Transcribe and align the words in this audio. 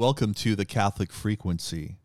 Welcome 0.00 0.32
to 0.36 0.56
the 0.56 0.64
Catholic 0.64 1.12
Frequency. 1.12 1.98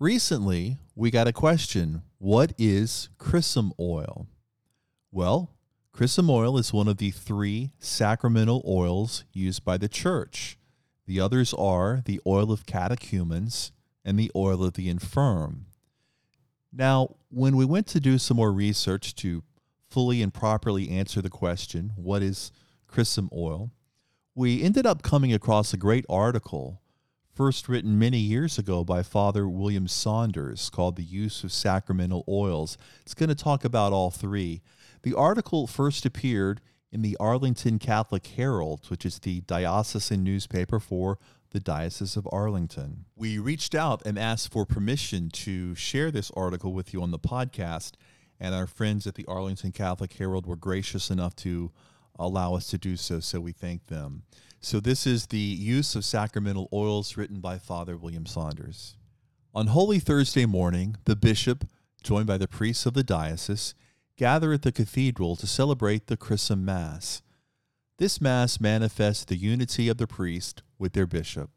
Recently, 0.00 0.78
we 0.96 1.12
got 1.12 1.28
a 1.28 1.32
question 1.32 2.02
What 2.18 2.52
is 2.58 3.10
chrism 3.16 3.72
oil? 3.78 4.26
Well, 5.12 5.54
chrism 5.92 6.28
oil 6.30 6.58
is 6.58 6.72
one 6.72 6.88
of 6.88 6.96
the 6.96 7.12
three 7.12 7.70
sacramental 7.78 8.64
oils 8.66 9.22
used 9.32 9.64
by 9.64 9.76
the 9.76 9.86
Church. 9.86 10.58
The 11.06 11.20
others 11.20 11.54
are 11.54 12.02
the 12.04 12.20
oil 12.26 12.50
of 12.50 12.66
catechumens 12.66 13.70
and 14.04 14.18
the 14.18 14.32
oil 14.34 14.64
of 14.64 14.72
the 14.72 14.88
infirm. 14.88 15.66
Now, 16.72 17.14
when 17.30 17.56
we 17.56 17.64
went 17.64 17.86
to 17.86 18.00
do 18.00 18.18
some 18.18 18.38
more 18.38 18.52
research 18.52 19.14
to 19.14 19.44
fully 19.88 20.22
and 20.22 20.34
properly 20.34 20.90
answer 20.90 21.22
the 21.22 21.30
question, 21.30 21.92
What 21.94 22.20
is 22.20 22.50
chrism 22.88 23.30
oil? 23.32 23.70
we 24.34 24.60
ended 24.60 24.86
up 24.86 25.04
coming 25.04 25.32
across 25.32 25.72
a 25.72 25.76
great 25.76 26.04
article 26.08 26.80
first 27.38 27.68
written 27.68 27.96
many 27.96 28.18
years 28.18 28.58
ago 28.58 28.82
by 28.82 29.00
Father 29.00 29.48
William 29.48 29.86
Saunders 29.86 30.68
called 30.68 30.96
The 30.96 31.04
Use 31.04 31.44
of 31.44 31.52
Sacramental 31.52 32.24
Oils. 32.26 32.76
It's 33.02 33.14
going 33.14 33.28
to 33.28 33.34
talk 33.36 33.64
about 33.64 33.92
all 33.92 34.10
three. 34.10 34.60
The 35.04 35.14
article 35.14 35.68
first 35.68 36.04
appeared 36.04 36.60
in 36.90 37.02
the 37.02 37.16
Arlington 37.20 37.78
Catholic 37.78 38.26
Herald, 38.26 38.86
which 38.88 39.06
is 39.06 39.20
the 39.20 39.42
diocesan 39.42 40.24
newspaper 40.24 40.80
for 40.80 41.20
the 41.52 41.60
Diocese 41.60 42.16
of 42.16 42.26
Arlington. 42.32 43.04
We 43.14 43.38
reached 43.38 43.72
out 43.72 44.02
and 44.04 44.18
asked 44.18 44.50
for 44.50 44.66
permission 44.66 45.30
to 45.34 45.76
share 45.76 46.10
this 46.10 46.32
article 46.32 46.72
with 46.72 46.92
you 46.92 47.00
on 47.04 47.12
the 47.12 47.20
podcast, 47.20 47.92
and 48.40 48.52
our 48.52 48.66
friends 48.66 49.06
at 49.06 49.14
the 49.14 49.26
Arlington 49.26 49.70
Catholic 49.70 50.12
Herald 50.12 50.44
were 50.44 50.56
gracious 50.56 51.08
enough 51.08 51.36
to 51.36 51.70
allow 52.18 52.54
us 52.54 52.66
to 52.68 52.78
do 52.78 52.96
so, 52.96 53.20
so 53.20 53.40
we 53.40 53.52
thank 53.52 53.86
them. 53.86 54.22
So, 54.60 54.80
this 54.80 55.06
is 55.06 55.26
the 55.26 55.38
use 55.38 55.94
of 55.94 56.04
sacramental 56.04 56.68
oils 56.72 57.16
written 57.16 57.40
by 57.40 57.58
Father 57.58 57.96
William 57.96 58.26
Saunders. 58.26 58.96
On 59.54 59.68
Holy 59.68 60.00
Thursday 60.00 60.46
morning, 60.46 60.96
the 61.04 61.14
bishop, 61.14 61.68
joined 62.02 62.26
by 62.26 62.38
the 62.38 62.48
priests 62.48 62.84
of 62.84 62.94
the 62.94 63.04
diocese, 63.04 63.74
gather 64.16 64.52
at 64.52 64.62
the 64.62 64.72
cathedral 64.72 65.36
to 65.36 65.46
celebrate 65.46 66.08
the 66.08 66.16
Chrism 66.16 66.64
Mass. 66.64 67.22
This 67.98 68.20
Mass 68.20 68.60
manifests 68.60 69.24
the 69.24 69.36
unity 69.36 69.88
of 69.88 69.98
the 69.98 70.06
priest 70.06 70.62
with 70.78 70.92
their 70.92 71.06
bishop. 71.06 71.50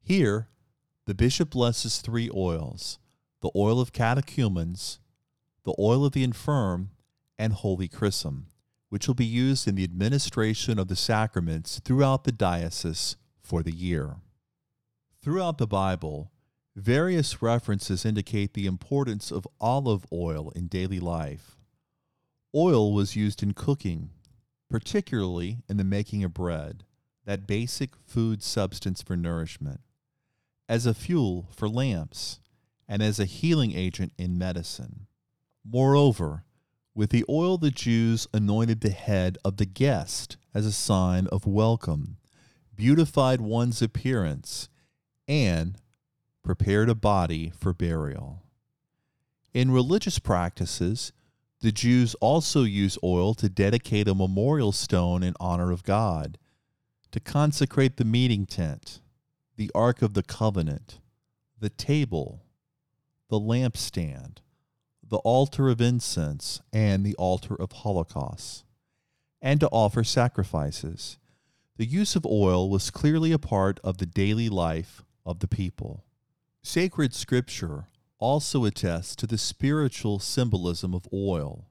Here, 0.00 0.48
the 1.06 1.14
bishop 1.14 1.50
blesses 1.50 1.98
three 1.98 2.30
oils 2.34 2.98
the 3.40 3.50
oil 3.56 3.80
of 3.80 3.92
catechumens, 3.92 5.00
the 5.64 5.74
oil 5.78 6.04
of 6.04 6.12
the 6.12 6.22
infirm, 6.22 6.90
and 7.38 7.54
holy 7.54 7.88
chrism 7.88 8.49
which 8.90 9.08
will 9.08 9.14
be 9.14 9.24
used 9.24 9.66
in 9.66 9.76
the 9.76 9.84
administration 9.84 10.78
of 10.78 10.88
the 10.88 10.96
sacraments 10.96 11.80
throughout 11.80 12.24
the 12.24 12.32
diocese 12.32 13.16
for 13.40 13.62
the 13.62 13.72
year. 13.72 14.16
Throughout 15.22 15.58
the 15.58 15.66
Bible, 15.66 16.30
various 16.76 17.40
references 17.40 18.04
indicate 18.04 18.54
the 18.54 18.66
importance 18.66 19.30
of 19.30 19.46
olive 19.60 20.04
oil 20.12 20.50
in 20.54 20.66
daily 20.66 21.00
life. 21.00 21.56
Oil 22.54 22.92
was 22.92 23.16
used 23.16 23.42
in 23.42 23.54
cooking, 23.54 24.10
particularly 24.68 25.58
in 25.68 25.76
the 25.76 25.84
making 25.84 26.24
of 26.24 26.34
bread, 26.34 26.84
that 27.24 27.46
basic 27.46 27.90
food 28.06 28.42
substance 28.42 29.02
for 29.02 29.16
nourishment, 29.16 29.80
as 30.68 30.84
a 30.84 30.94
fuel 30.94 31.48
for 31.54 31.68
lamps, 31.68 32.40
and 32.88 33.02
as 33.02 33.20
a 33.20 33.24
healing 33.24 33.72
agent 33.72 34.12
in 34.18 34.36
medicine. 34.36 35.06
Moreover, 35.64 36.44
with 36.94 37.10
the 37.10 37.24
oil, 37.28 37.56
the 37.56 37.70
Jews 37.70 38.26
anointed 38.34 38.80
the 38.80 38.90
head 38.90 39.38
of 39.44 39.56
the 39.56 39.66
guest 39.66 40.36
as 40.52 40.66
a 40.66 40.72
sign 40.72 41.26
of 41.28 41.46
welcome, 41.46 42.16
beautified 42.74 43.40
one's 43.40 43.80
appearance, 43.80 44.68
and 45.28 45.78
prepared 46.42 46.88
a 46.88 46.94
body 46.94 47.52
for 47.56 47.72
burial. 47.72 48.42
In 49.54 49.70
religious 49.70 50.18
practices, 50.18 51.12
the 51.60 51.72
Jews 51.72 52.14
also 52.16 52.64
use 52.64 52.98
oil 53.04 53.34
to 53.34 53.48
dedicate 53.48 54.08
a 54.08 54.14
memorial 54.14 54.72
stone 54.72 55.22
in 55.22 55.34
honor 55.38 55.70
of 55.70 55.84
God, 55.84 56.38
to 57.12 57.20
consecrate 57.20 57.96
the 57.96 58.04
meeting 58.04 58.46
tent, 58.46 59.00
the 59.56 59.70
Ark 59.74 60.02
of 60.02 60.14
the 60.14 60.22
Covenant, 60.22 61.00
the 61.58 61.68
table, 61.68 62.42
the 63.28 63.38
lampstand, 63.38 64.38
the 65.10 65.18
altar 65.18 65.68
of 65.68 65.80
incense 65.80 66.60
and 66.72 67.04
the 67.04 67.16
altar 67.16 67.54
of 67.54 67.72
holocausts, 67.72 68.64
and 69.42 69.60
to 69.60 69.68
offer 69.68 70.04
sacrifices. 70.04 71.18
The 71.76 71.84
use 71.84 72.14
of 72.14 72.24
oil 72.24 72.70
was 72.70 72.90
clearly 72.90 73.32
a 73.32 73.38
part 73.38 73.80
of 73.82 73.98
the 73.98 74.06
daily 74.06 74.48
life 74.48 75.02
of 75.26 75.40
the 75.40 75.48
people. 75.48 76.04
Sacred 76.62 77.12
scripture 77.12 77.86
also 78.18 78.64
attests 78.64 79.16
to 79.16 79.26
the 79.26 79.38
spiritual 79.38 80.20
symbolism 80.20 80.94
of 80.94 81.08
oil. 81.12 81.66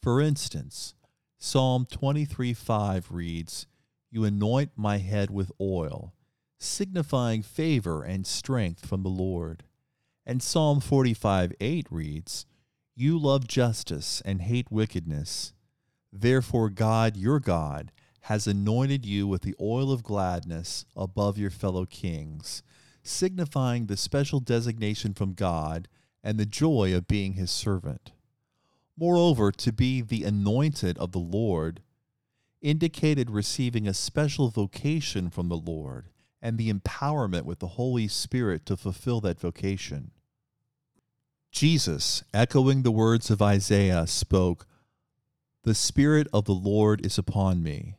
For 0.00 0.20
instance, 0.20 0.94
Psalm 1.36 1.86
23 1.90 2.54
5 2.54 3.08
reads, 3.10 3.66
You 4.10 4.24
anoint 4.24 4.70
my 4.76 4.98
head 4.98 5.30
with 5.30 5.52
oil, 5.60 6.14
signifying 6.58 7.42
favor 7.42 8.02
and 8.02 8.26
strength 8.26 8.86
from 8.86 9.02
the 9.02 9.10
Lord. 9.10 9.64
And 10.24 10.42
Psalm 10.42 10.80
45 10.80 11.52
8 11.60 11.86
reads, 11.90 12.46
you 13.00 13.18
love 13.18 13.48
justice 13.48 14.20
and 14.26 14.42
hate 14.42 14.70
wickedness. 14.70 15.54
Therefore, 16.12 16.68
God, 16.68 17.16
your 17.16 17.40
God, 17.40 17.92
has 18.22 18.46
anointed 18.46 19.06
you 19.06 19.26
with 19.26 19.40
the 19.40 19.54
oil 19.58 19.90
of 19.90 20.02
gladness 20.02 20.84
above 20.94 21.38
your 21.38 21.48
fellow 21.48 21.86
kings, 21.86 22.62
signifying 23.02 23.86
the 23.86 23.96
special 23.96 24.38
designation 24.38 25.14
from 25.14 25.32
God 25.32 25.88
and 26.22 26.38
the 26.38 26.44
joy 26.44 26.94
of 26.94 27.08
being 27.08 27.32
his 27.32 27.50
servant. 27.50 28.12
Moreover, 28.98 29.50
to 29.50 29.72
be 29.72 30.02
the 30.02 30.24
anointed 30.24 30.98
of 30.98 31.12
the 31.12 31.18
Lord 31.18 31.80
indicated 32.60 33.30
receiving 33.30 33.88
a 33.88 33.94
special 33.94 34.50
vocation 34.50 35.30
from 35.30 35.48
the 35.48 35.56
Lord 35.56 36.10
and 36.42 36.58
the 36.58 36.70
empowerment 36.70 37.44
with 37.44 37.60
the 37.60 37.68
Holy 37.68 38.08
Spirit 38.08 38.66
to 38.66 38.76
fulfill 38.76 39.22
that 39.22 39.40
vocation. 39.40 40.10
Jesus, 41.50 42.22
echoing 42.32 42.82
the 42.82 42.90
words 42.90 43.30
of 43.30 43.42
Isaiah, 43.42 44.06
spoke, 44.06 44.66
The 45.64 45.74
Spirit 45.74 46.28
of 46.32 46.44
the 46.44 46.54
Lord 46.54 47.04
is 47.04 47.18
upon 47.18 47.62
me. 47.62 47.96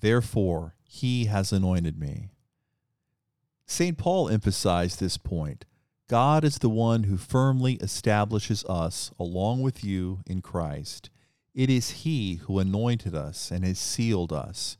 Therefore, 0.00 0.74
he 0.82 1.26
has 1.26 1.52
anointed 1.52 1.98
me. 1.98 2.30
St. 3.64 3.96
Paul 3.96 4.28
emphasized 4.28 4.98
this 4.98 5.16
point. 5.16 5.64
God 6.08 6.42
is 6.42 6.58
the 6.58 6.68
one 6.68 7.04
who 7.04 7.16
firmly 7.16 7.74
establishes 7.74 8.64
us 8.64 9.12
along 9.16 9.62
with 9.62 9.84
you 9.84 10.22
in 10.26 10.42
Christ. 10.42 11.08
It 11.54 11.70
is 11.70 12.02
He 12.02 12.36
who 12.36 12.58
anointed 12.58 13.14
us 13.14 13.52
and 13.52 13.64
has 13.64 13.78
sealed 13.78 14.32
us, 14.32 14.76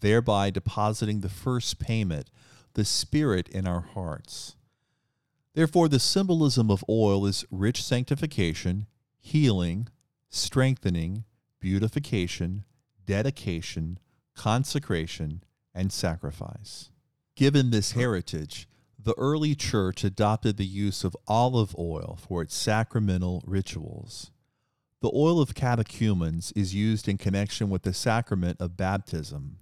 thereby 0.00 0.50
depositing 0.50 1.20
the 1.20 1.30
first 1.30 1.78
payment, 1.78 2.28
the 2.74 2.84
Spirit, 2.84 3.48
in 3.48 3.66
our 3.66 3.80
hearts. 3.80 4.55
Therefore, 5.56 5.88
the 5.88 5.98
symbolism 5.98 6.70
of 6.70 6.84
oil 6.86 7.24
is 7.24 7.46
rich 7.50 7.82
sanctification, 7.82 8.86
healing, 9.18 9.88
strengthening, 10.28 11.24
beautification, 11.60 12.64
dedication, 13.06 13.98
consecration, 14.34 15.42
and 15.74 15.90
sacrifice. 15.90 16.90
Given 17.36 17.70
this 17.70 17.92
heritage, 17.92 18.68
the 19.02 19.14
early 19.16 19.54
church 19.54 20.04
adopted 20.04 20.58
the 20.58 20.66
use 20.66 21.04
of 21.04 21.16
olive 21.26 21.74
oil 21.78 22.18
for 22.20 22.42
its 22.42 22.54
sacramental 22.54 23.42
rituals. 23.46 24.32
The 25.00 25.10
oil 25.14 25.40
of 25.40 25.54
catechumens 25.54 26.52
is 26.54 26.74
used 26.74 27.08
in 27.08 27.16
connection 27.16 27.70
with 27.70 27.80
the 27.80 27.94
sacrament 27.94 28.60
of 28.60 28.76
baptism. 28.76 29.56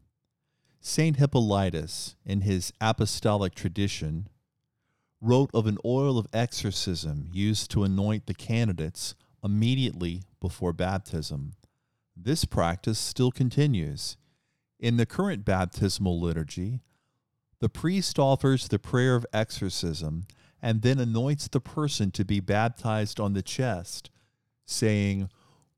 St. 0.81 1.19
Hippolytus, 1.19 2.17
in 2.27 2.41
his 2.41 2.73
apostolic 2.81 3.55
tradition, 3.55 4.29
wrote 5.25 5.51
of 5.55 5.67
an 5.67 5.79
oil 5.85 6.19
of 6.19 6.27
exorcism 6.33 7.29
used 7.33 7.71
to 7.71 7.83
anoint 7.83 8.27
the 8.27 8.35
candidates 8.35 9.15
immediately 9.43 10.23
before 10.39 10.73
baptism. 10.73 11.53
This 12.15 12.45
practice 12.45 12.99
still 12.99 13.33
continues. 13.33 14.17
In 14.79 14.99
the 14.99 15.07
current 15.07 15.45
baptismal 15.45 16.21
liturgy, 16.21 16.81
the 17.61 17.71
priest 17.71 18.19
offers 18.19 18.69
the 18.69 18.79
prayer 18.79 19.17
of 19.17 19.25
exorcism 19.33 20.27
and 20.61 20.83
then 20.83 20.99
anoints 20.99 21.49
the 21.49 21.61
person 21.61 22.11
to 22.11 22.25
be 22.25 22.41
baptized 22.41 23.19
on 23.19 23.33
the 23.33 23.43
chest, 23.43 24.11
saying, 24.67 25.31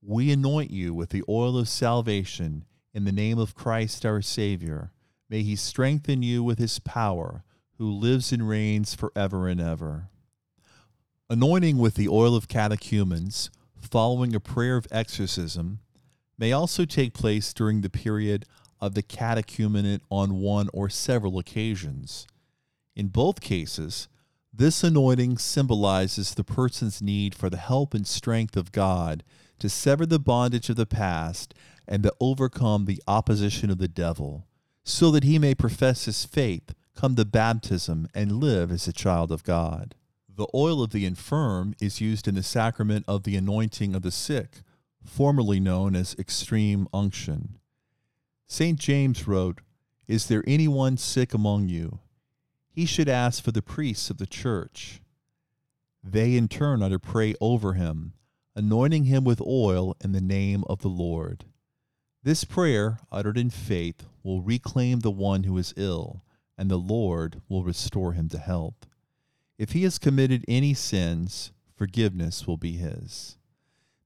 We 0.03 0.33
anoint 0.33 0.73
you 0.73 0.93
with 0.93 1.11
the 1.11 1.25
oil 1.29 1.57
of 1.57 1.69
salvation 1.69 2.65
in 2.93 3.05
the 3.05 3.13
name 3.13 3.39
of 3.39 3.55
Christ 3.55 4.05
our 4.05 4.23
Savior. 4.23 4.91
May 5.29 5.43
he 5.43 5.55
strengthen 5.55 6.23
you 6.23 6.43
with 6.43 6.59
his 6.59 6.79
power 6.81 7.45
who 7.79 7.91
lives 7.91 8.33
and 8.33 8.49
reigns 8.49 8.95
forever 8.95 9.49
and 9.49 9.61
ever. 9.61 10.09
Anointing 11.29 11.79
with 11.79 11.95
the 11.95 12.09
oil 12.09 12.35
of 12.35 12.49
catechumens, 12.49 13.51
following 13.81 14.35
a 14.35 14.41
prayer 14.41 14.77
of 14.77 14.87
exorcism, 14.91 15.81
may 16.39 16.53
also 16.53 16.85
take 16.85 17.15
place 17.15 17.53
during 17.53 17.81
the 17.81 17.91
period 17.91 18.45
of 18.81 18.95
the 18.95 19.03
catechumenate 19.03 20.01
on 20.11 20.41
one 20.41 20.69
or 20.73 20.89
several 20.89 21.39
occasions. 21.39 22.27
In 22.95 23.09
both 23.09 23.41
cases, 23.41 24.09
this 24.53 24.83
anointing 24.83 25.39
symbolizes 25.39 26.35
the 26.35 26.45
person's 26.45 27.03
need 27.03 27.35
for 27.35 27.51
the 27.51 27.57
help 27.57 27.93
and 27.93 28.07
strength 28.07 28.57
of 28.57 28.73
God 28.73 29.23
to 29.59 29.69
sever 29.69 30.07
the 30.07 30.19
bondage 30.19 30.71
of 30.71 30.77
the 30.77 30.87
past 30.87 31.55
and 31.89 32.03
to 32.03 32.15
overcome 32.21 32.85
the 32.85 33.03
opposition 33.07 33.71
of 33.71 33.79
the 33.79 33.89
devil, 33.89 34.47
so 34.85 35.11
that 35.11 35.25
he 35.25 35.39
may 35.39 35.55
profess 35.55 36.05
his 36.05 36.25
faith, 36.25 36.75
come 36.97 37.15
to 37.17 37.25
baptism, 37.25 38.09
and 38.15 38.41
live 38.41 38.73
as 38.73 38.89
a 38.89 38.93
child 38.93 39.31
of 39.31 39.45
God. 39.45 39.95
The 40.35 40.49
oil 40.55 40.83
of 40.83 40.91
the 40.91 41.07
infirm 41.07 41.75
is 41.81 42.01
used 42.01 42.27
in 42.27 42.35
the 42.35 42.43
sacrament 42.43 43.05
of 43.07 43.23
the 43.23 43.37
anointing 43.37 43.95
of 43.95 44.03
the 44.03 44.11
sick, 44.11 44.63
formerly 45.05 45.61
known 45.61 45.95
as 45.95 46.17
extreme 46.19 46.89
unction. 46.93 47.59
St. 48.49 48.79
James 48.79 49.29
wrote, 49.29 49.61
Is 50.09 50.27
there 50.27 50.43
anyone 50.47 50.97
sick 50.97 51.33
among 51.33 51.69
you? 51.69 52.01
he 52.77 52.85
should 52.85 53.09
ask 53.09 53.43
for 53.43 53.53
the 53.53 53.63
priests 53.63 54.11
of 54.11 54.19
the 54.19 54.27
church. 54.27 55.01
They 56.05 56.37
in 56.37 56.47
turn 56.47 56.83
are 56.83 56.91
to 56.91 56.99
pray 56.99 57.35
over 57.41 57.73
him, 57.73 58.13
anointing 58.55 59.05
him 59.05 59.25
with 59.25 59.41
oil 59.41 59.97
in 60.05 60.13
the 60.13 60.21
name 60.21 60.63
of 60.69 60.83
the 60.83 60.89
Lord. 60.89 61.47
This 62.23 62.45
prayer, 62.45 62.99
uttered 63.11 63.39
in 63.39 63.49
faith, 63.49 64.05
will 64.23 64.43
reclaim 64.43 65.01
the 65.01 65.11
one 65.11 65.45
who 65.45 65.57
is 65.57 65.73
ill, 65.79 66.23
and 66.59 66.71
the 66.71 66.79
Lord 66.79 67.43
will 67.49 67.65
restore 67.65 68.13
him 68.13 68.29
to 68.31 68.39
health. 68.39 68.87
If 69.59 69.73
he 69.73 69.85
has 69.85 69.99
committed 69.99 70.45
any 70.49 70.75
sins, 70.75 71.53
forgiveness 71.77 72.47
will 72.47 72.57
be 72.57 72.73
his. 72.73 73.37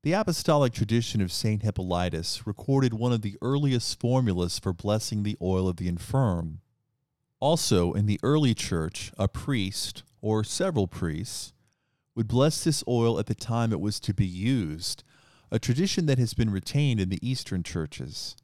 The 0.03 0.13
apostolic 0.13 0.73
tradition 0.73 1.21
of 1.21 1.31
St. 1.31 1.63
Hippolytus 1.63 2.47
recorded 2.47 2.95
one 2.95 3.13
of 3.13 3.21
the 3.23 3.37
earliest 3.43 4.01
formulas 4.01 4.59
for 4.59 4.73
blessing 4.73 5.23
the 5.23 5.37
oil 5.43 5.69
of 5.69 5.77
the 5.77 5.89
infirm. 5.89 6.61
Also, 7.39 7.93
in 7.93 8.07
the 8.07 8.21
early 8.23 8.55
church, 8.55 9.13
a 9.19 9.29
priest, 9.29 10.03
or 10.23 10.43
several 10.43 10.87
priests, 10.87 11.53
would 12.15 12.29
bless 12.29 12.65
this 12.65 12.83
oil 12.89 13.19
at 13.19 13.27
the 13.27 13.35
time 13.35 13.73
it 13.73 13.81
was 13.81 14.01
to 14.01 14.15
be 14.15 14.27
used, 14.27 15.05
a 15.51 15.59
tradition 15.59 16.07
that 16.07 16.19
has 16.19 16.35
been 16.35 16.51
retained 16.51 17.01
in 17.01 17.09
the 17.09 17.27
Eastern 17.27 17.63
churches. 17.63 18.37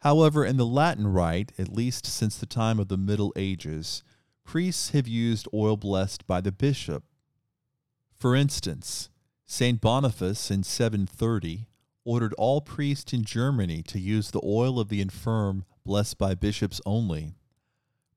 However, 0.00 0.44
in 0.44 0.56
the 0.56 0.66
Latin 0.66 1.06
Rite, 1.06 1.52
at 1.58 1.72
least 1.72 2.06
since 2.06 2.36
the 2.36 2.46
time 2.46 2.78
of 2.78 2.88
the 2.88 2.96
Middle 2.96 3.32
Ages, 3.36 4.02
priests 4.44 4.90
have 4.90 5.06
used 5.06 5.46
oil 5.52 5.76
blessed 5.76 6.26
by 6.26 6.40
the 6.40 6.52
bishop. 6.52 7.04
For 8.18 8.34
instance, 8.34 9.10
St. 9.46 9.80
Boniface 9.80 10.50
in 10.50 10.62
730 10.62 11.66
ordered 12.04 12.32
all 12.34 12.60
priests 12.60 13.12
in 13.12 13.24
Germany 13.24 13.82
to 13.82 14.00
use 14.00 14.30
the 14.30 14.40
oil 14.42 14.80
of 14.80 14.88
the 14.88 15.02
infirm 15.02 15.64
blessed 15.84 16.16
by 16.16 16.34
bishops 16.34 16.80
only. 16.86 17.34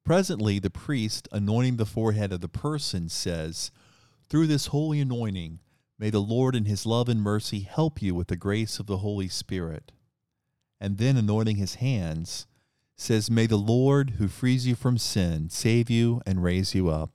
Presently, 0.06 0.60
the 0.60 0.70
priest 0.70 1.28
anointing 1.32 1.78
the 1.78 1.86
forehead 1.86 2.32
of 2.32 2.42
the 2.42 2.50
person 2.50 3.10
says, 3.10 3.72
Through 4.30 4.48
this 4.48 4.68
holy 4.68 5.02
anointing, 5.02 5.60
may 6.00 6.10
the 6.10 6.22
Lord 6.22 6.56
in 6.56 6.66
his 6.66 6.86
love 6.86 7.10
and 7.10 7.22
mercy 7.22 7.62
help 7.62 8.02
you 8.02 8.16
with 8.16 8.28
the 8.28 8.38
grace 8.38 8.80
of 8.80 8.86
the 8.86 8.98
Holy 8.98 9.28
Spirit. 9.28 9.92
And 10.84 10.98
then 10.98 11.16
anointing 11.16 11.56
his 11.56 11.76
hands, 11.76 12.46
says, 12.98 13.32
May 13.32 13.46
the 13.46 13.56
Lord, 13.56 14.16
who 14.18 14.28
frees 14.28 14.68
you 14.68 14.76
from 14.76 14.98
sin, 14.98 15.50
save 15.50 15.90
you 15.90 16.22
and 16.26 16.44
raise 16.44 16.76
you 16.76 16.90
up. 16.90 17.12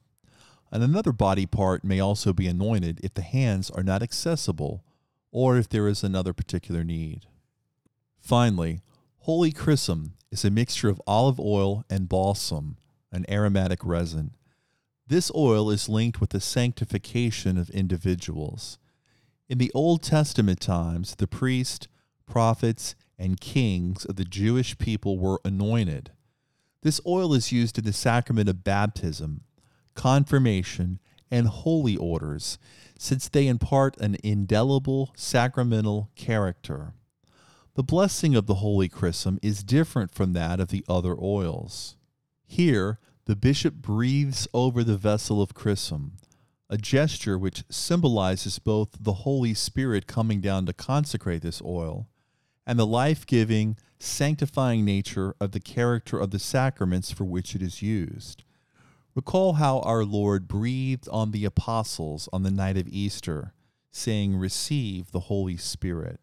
And 0.73 0.82
another 0.82 1.12
body 1.12 1.44
part 1.44 1.85
may 1.85 2.00
also 2.00 2.32
be 2.32 2.47
anointed 2.47 2.99
if 3.03 3.12
the 3.12 3.20
hands 3.20 3.69
are 3.69 3.82
not 3.82 4.03
accessible 4.03 4.85
or 5.31 5.59
if 5.59 5.69
there 5.69 5.87
is 5.87 6.03
another 6.03 6.32
particular 6.32 6.82
need. 6.82 7.26
Finally, 8.19 8.81
holy 9.19 9.53
chrism 9.53 10.14
is 10.31 10.47
a 10.47 10.50
mixture 10.50 10.88
of 10.88 11.03
olive 11.06 11.38
oil 11.38 11.85
and 11.91 12.09
balsam, 12.09 12.79
an 13.12 13.26
aromatic 13.31 13.85
resin. 13.85 14.31
This 15.06 15.31
oil 15.35 15.71
is 15.71 15.91
linked 15.91 16.23
with 16.23 16.31
the 16.31 16.41
sanctification 16.41 17.59
of 17.59 17.69
individuals. 17.69 18.79
In 19.47 19.59
the 19.59 19.71
Old 19.75 20.03
Testament 20.03 20.59
times, 20.59 21.17
the 21.17 21.26
priests, 21.26 21.87
prophets, 22.25 22.94
and 23.19 23.41
kings 23.41 24.05
of 24.05 24.17
the 24.17 24.25
Jewish 24.25 24.79
people 24.79 25.19
were 25.19 25.41
anointed. 25.44 26.12
This 26.82 27.00
oil 27.06 27.35
is 27.35 27.50
used 27.50 27.79
in 27.79 27.85
the 27.85 27.93
sacrament 27.93 28.49
of 28.49 28.62
baptism, 28.62 29.43
confirmation, 29.94 31.00
and 31.31 31.49
holy 31.49 31.97
orders, 31.97 32.59
since 32.99 33.29
they 33.29 33.47
impart 33.47 33.97
an 33.99 34.17
indelible 34.23 35.12
sacramental 35.17 36.11
character. 36.15 36.94
The 37.75 37.82
blessing 37.82 38.35
of 38.35 38.47
the 38.47 38.56
Holy 38.56 38.88
Chrism 38.88 39.38
is 39.43 39.62
different 39.62 40.14
from 40.14 40.32
that 40.32 40.61
of 40.61 40.69
the 40.69 40.85
other 40.88 41.17
oils. 41.21 41.97
Here, 42.47 42.99
the 43.26 43.37
bishop 43.37 43.75
breathes 43.75 44.49
over 44.55 44.82
the 44.82 44.97
vessel 44.97 45.43
of 45.43 45.55
chrism, 45.55 46.12
a 46.71 46.79
gesture 46.79 47.38
which 47.38 47.64
symbolizes 47.69 48.59
both 48.59 48.97
the 48.99 49.12
Holy 49.12 49.55
Spirit 49.55 50.06
coming 50.06 50.41
down 50.41 50.67
to 50.67 50.73
consecrate 50.73 51.43
this 51.43 51.61
oil 51.64 52.09
and 52.69 52.79
the 52.79 52.87
life 52.87 53.26
giving, 53.26 53.79
sanctifying 53.99 54.85
nature 54.85 55.35
of 55.41 55.53
the 55.53 55.59
character 55.59 56.19
of 56.19 56.31
the 56.31 56.38
sacraments 56.38 57.11
for 57.11 57.25
which 57.25 57.55
it 57.55 57.62
is 57.62 57.81
used. 57.81 58.44
Recall 59.15 59.55
how 59.55 59.81
our 59.81 60.05
Lord 60.05 60.47
breathed 60.47 61.09
on 61.11 61.31
the 61.31 61.47
apostles 61.47 62.29
on 62.31 62.43
the 62.43 62.50
night 62.50 62.76
of 62.76 62.87
Easter, 62.87 63.55
saying, 63.91 64.37
Receive 64.37 65.11
the 65.11 65.20
Holy 65.20 65.56
Spirit. 65.56 66.20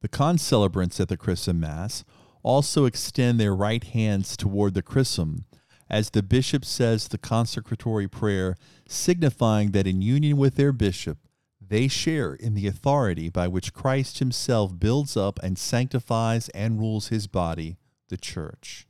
The 0.00 0.08
concelebrants 0.08 1.00
at 1.00 1.08
the 1.08 1.18
Chrism 1.18 1.60
Mass 1.60 2.02
also 2.42 2.86
extend 2.86 3.38
their 3.38 3.54
right 3.54 3.84
hands 3.84 4.38
toward 4.38 4.72
the 4.72 4.82
chrism, 4.82 5.44
as 5.90 6.10
the 6.10 6.22
bishop 6.22 6.64
says 6.64 7.08
the 7.08 7.18
consecratory 7.18 8.08
prayer, 8.08 8.56
signifying 8.88 9.72
that 9.72 9.86
in 9.86 10.00
union 10.00 10.38
with 10.38 10.54
their 10.54 10.72
bishop, 10.72 11.18
they 11.68 11.88
share 11.88 12.34
in 12.34 12.54
the 12.54 12.66
authority 12.66 13.28
by 13.28 13.46
which 13.48 13.74
Christ 13.74 14.18
himself 14.18 14.78
builds 14.78 15.16
up 15.16 15.38
and 15.42 15.58
sanctifies 15.58 16.48
and 16.50 16.78
rules 16.78 17.08
his 17.08 17.26
body, 17.26 17.76
the 18.08 18.16
church. 18.16 18.86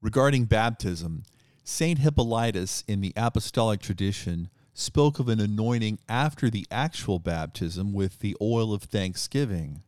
Regarding 0.00 0.44
baptism, 0.44 1.24
St. 1.64 1.98
Hippolytus 1.98 2.84
in 2.86 3.00
the 3.00 3.12
apostolic 3.16 3.80
tradition 3.80 4.48
spoke 4.72 5.18
of 5.18 5.28
an 5.28 5.40
anointing 5.40 5.98
after 6.08 6.48
the 6.48 6.66
actual 6.70 7.18
baptism 7.18 7.92
with 7.92 8.20
the 8.20 8.36
oil 8.40 8.72
of 8.72 8.84
thanksgiving. 8.84 9.82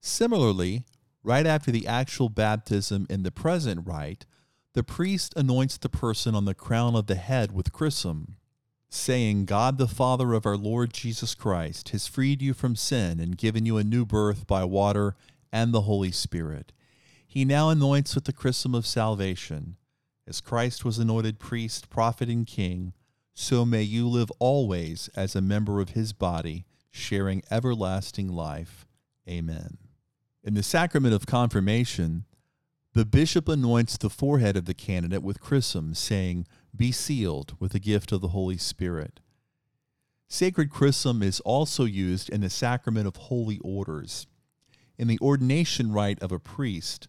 Similarly, 0.00 0.84
right 1.22 1.46
after 1.46 1.70
the 1.70 1.86
actual 1.86 2.28
baptism 2.28 3.06
in 3.08 3.22
the 3.22 3.30
present 3.30 3.86
rite, 3.86 4.26
the 4.74 4.84
priest 4.84 5.32
anoints 5.36 5.78
the 5.78 5.88
person 5.88 6.34
on 6.34 6.44
the 6.44 6.54
crown 6.54 6.94
of 6.94 7.06
the 7.06 7.14
head 7.14 7.50
with 7.50 7.72
chrism, 7.72 8.36
saying, 8.88 9.44
God 9.44 9.78
the 9.78 9.88
Father 9.88 10.32
of 10.32 10.46
our 10.46 10.56
Lord 10.56 10.92
Jesus 10.92 11.34
Christ 11.34 11.90
has 11.90 12.06
freed 12.06 12.40
you 12.40 12.54
from 12.54 12.76
sin 12.76 13.20
and 13.20 13.36
given 13.36 13.66
you 13.66 13.76
a 13.76 13.84
new 13.84 14.04
birth 14.04 14.46
by 14.46 14.64
water 14.64 15.14
and 15.52 15.72
the 15.72 15.82
Holy 15.82 16.12
Spirit. 16.12 16.72
He 17.26 17.44
now 17.44 17.68
anoints 17.68 18.14
with 18.14 18.24
the 18.24 18.32
chrism 18.32 18.74
of 18.74 18.86
salvation. 18.86 19.76
As 20.26 20.40
Christ 20.40 20.84
was 20.84 20.98
anointed 20.98 21.38
priest, 21.38 21.90
prophet, 21.90 22.28
and 22.28 22.46
king, 22.46 22.92
so 23.34 23.64
may 23.64 23.82
you 23.82 24.08
live 24.08 24.30
always 24.38 25.08
as 25.14 25.36
a 25.36 25.42
member 25.42 25.80
of 25.80 25.90
his 25.90 26.12
body, 26.12 26.64
sharing 26.90 27.42
everlasting 27.50 28.28
life. 28.28 28.86
Amen. 29.28 29.76
In 30.42 30.54
the 30.54 30.62
sacrament 30.62 31.12
of 31.12 31.26
confirmation, 31.26 32.24
the 32.94 33.04
bishop 33.04 33.46
anoints 33.48 33.98
the 33.98 34.08
forehead 34.08 34.56
of 34.56 34.64
the 34.64 34.72
candidate 34.72 35.22
with 35.22 35.40
chrism, 35.40 35.92
saying, 35.92 36.46
Be 36.76 36.92
sealed 36.92 37.56
with 37.58 37.72
the 37.72 37.78
gift 37.78 38.12
of 38.12 38.20
the 38.20 38.28
Holy 38.28 38.58
Spirit. 38.58 39.20
Sacred 40.28 40.70
chrism 40.70 41.22
is 41.22 41.40
also 41.40 41.84
used 41.84 42.28
in 42.28 42.40
the 42.40 42.50
sacrament 42.50 43.06
of 43.06 43.16
holy 43.16 43.58
orders. 43.60 44.26
In 44.98 45.08
the 45.08 45.18
ordination 45.20 45.92
rite 45.92 46.20
of 46.20 46.32
a 46.32 46.38
priest, 46.38 47.08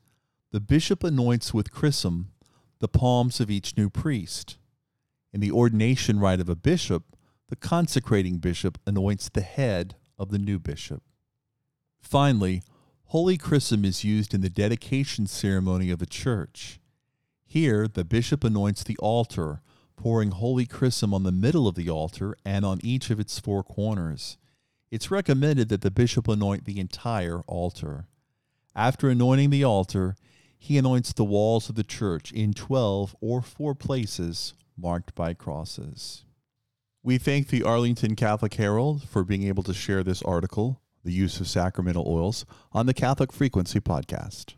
the 0.51 0.59
bishop 0.59 1.03
anoints 1.03 1.53
with 1.53 1.71
chrism 1.71 2.31
the 2.79 2.87
palms 2.87 3.39
of 3.39 3.49
each 3.49 3.75
new 3.75 3.89
priest. 3.89 4.57
In 5.33 5.41
the 5.41 5.51
ordination 5.51 6.19
rite 6.19 6.39
of 6.39 6.47
a 6.47 6.55
bishop, 6.55 7.15
the 7.49 7.55
consecrating 7.55 8.37
bishop 8.37 8.77
anoints 8.85 9.29
the 9.29 9.41
head 9.41 9.95
of 10.17 10.29
the 10.29 10.39
new 10.39 10.59
bishop. 10.59 11.01
Finally, 11.99 12.61
Holy 13.11 13.37
chrism 13.37 13.85
is 13.85 14.03
used 14.03 14.33
in 14.33 14.41
the 14.41 14.49
dedication 14.49 15.27
ceremony 15.27 15.89
of 15.89 16.01
a 16.01 16.05
church. 16.05 16.79
Here, 17.49 17.87
the 17.87 18.03
bishop 18.03 18.43
anoints 18.43 18.83
the 18.83 18.97
altar, 18.97 19.61
pouring 19.95 20.31
holy 20.31 20.65
chrism 20.65 21.13
on 21.13 21.23
the 21.23 21.31
middle 21.31 21.67
of 21.67 21.75
the 21.75 21.89
altar 21.89 22.35
and 22.45 22.65
on 22.65 22.79
each 22.83 23.09
of 23.09 23.19
its 23.19 23.39
four 23.39 23.63
corners. 23.63 24.37
It's 24.91 25.09
recommended 25.09 25.69
that 25.69 25.81
the 25.81 25.89
bishop 25.89 26.27
anoint 26.27 26.65
the 26.65 26.79
entire 26.79 27.39
altar. 27.47 28.05
After 28.75 29.09
anointing 29.09 29.49
the 29.49 29.63
altar, 29.63 30.15
he 30.59 30.77
anoints 30.77 31.13
the 31.13 31.23
walls 31.23 31.69
of 31.69 31.75
the 31.75 31.83
church 31.83 32.31
in 32.33 32.53
12 32.53 33.15
or 33.21 33.41
four 33.41 33.73
places 33.73 34.53
marked 34.77 35.15
by 35.15 35.33
crosses. 35.33 36.25
We 37.01 37.17
thank 37.17 37.47
the 37.47 37.63
Arlington 37.63 38.17
Catholic 38.17 38.53
Herald 38.55 39.07
for 39.07 39.23
being 39.23 39.43
able 39.43 39.63
to 39.63 39.73
share 39.73 40.03
this 40.03 40.21
article 40.23 40.81
the 41.05 41.13
use 41.13 41.39
of 41.39 41.47
sacramental 41.47 42.05
oils 42.05 42.45
on 42.73 42.85
the 42.85 42.93
Catholic 42.93 43.31
Frequency 43.31 43.79
podcast. 43.79 44.55